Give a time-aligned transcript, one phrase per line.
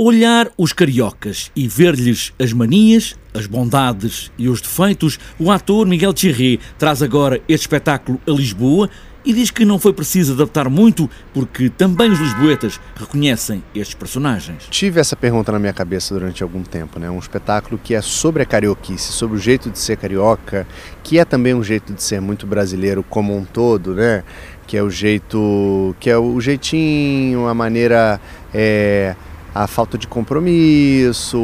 [0.00, 6.14] Olhar os cariocas e ver-lhes as manias, as bondades e os defeitos, o ator Miguel
[6.14, 8.88] Thierry traz agora este espetáculo a Lisboa
[9.24, 14.68] e diz que não foi preciso adaptar muito porque também os lisboetas reconhecem estes personagens.
[14.70, 17.10] Tive essa pergunta na minha cabeça durante algum tempo, né?
[17.10, 20.64] Um espetáculo que é sobre a carioquice, sobre o jeito de ser carioca,
[21.02, 24.22] que é também um jeito de ser muito brasileiro como um todo, né?
[24.64, 28.20] Que é o jeito, que é o jeitinho, a maneira
[28.54, 29.16] é,
[29.54, 31.38] a falta de compromisso,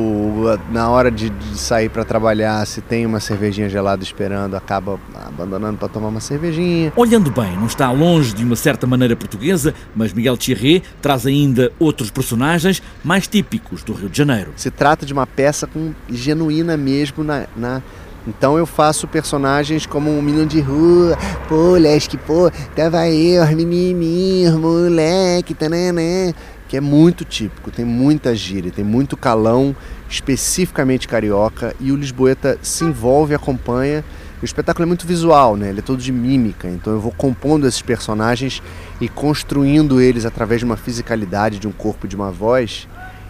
[0.71, 5.79] na hora de, de sair para trabalhar, se tem uma cervejinha gelada esperando, acaba abandonando
[5.79, 6.93] para tomar uma cervejinha.
[6.96, 11.72] Olhando bem, não está longe de uma certa maneira portuguesa, mas Miguel Thierry traz ainda
[11.79, 14.53] outros personagens mais típicos do Rio de Janeiro.
[14.57, 17.82] Se trata de uma peça com genuína mesmo na, na
[18.26, 24.54] então eu faço personagens como um menino de rua, pô, Lesque, pô, tava eu, menininhos,
[24.54, 26.32] moleque, tananã
[26.68, 29.75] que é muito típico, tem muita gíria, tem muito calão
[30.09, 34.05] especificamente carioca e o Lisboeta se envolve, acompanha.
[34.41, 35.71] O espetáculo é muito visual, né?
[35.71, 38.62] Ele é todo de mímica, então eu vou compondo esses personagens
[39.01, 42.87] e construindo eles através de uma fisicalidade, de um corpo, de uma voz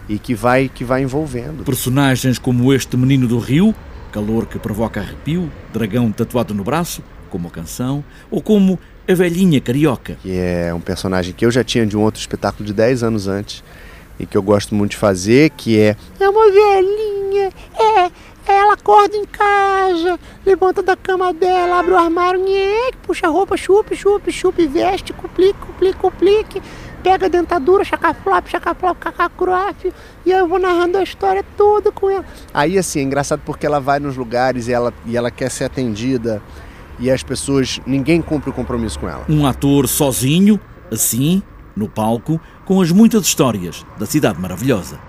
[0.07, 1.63] e que vai que vai envolvendo.
[1.63, 3.73] Personagens como este menino do Rio,
[4.11, 9.61] calor que provoca arrepio, dragão tatuado no braço, como a canção, ou como a velhinha
[9.61, 10.17] carioca.
[10.21, 13.27] Que é um personagem que eu já tinha de um outro espetáculo de 10 anos
[13.27, 13.63] antes
[14.19, 18.11] e que eu gosto muito de fazer, que é É uma velhinha, é,
[18.47, 23.57] ela acorda em casa, levanta da cama dela, abre o armário, nhê, puxa a roupa,
[23.57, 26.61] chupe, chupe, chupe, veste, cuplique, cuplique, cuplique,
[27.03, 29.91] pega a dentadura, chacaflop, chacaflop, cacacrofe,
[30.25, 32.25] e eu vou narrando a história toda com ela.
[32.53, 35.65] Aí assim, é engraçado porque ela vai nos lugares e ela, e ela quer ser
[35.65, 36.41] atendida
[36.99, 39.25] e as pessoas, ninguém cumpre o compromisso com ela.
[39.27, 40.59] Um ator sozinho,
[40.91, 41.41] assim,
[41.75, 44.99] no palco, com as muitas histórias da Cidade Maravilhosa.